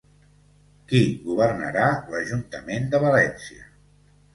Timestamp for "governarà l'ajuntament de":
1.29-3.07